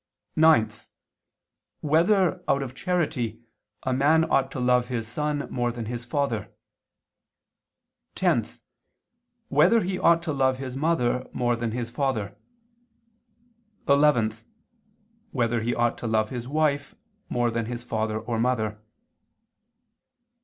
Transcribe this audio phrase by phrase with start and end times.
[0.35, 0.71] (9)
[1.81, 3.39] Whether, out of charity,
[3.83, 6.51] a man ought to love his son more than his father?
[8.15, 8.47] (10)
[9.49, 12.35] Whether he ought to love his mother more than his father?
[13.87, 14.33] (11)
[15.29, 16.95] Whether he ought to love his wife
[17.29, 18.81] more than his father or mother?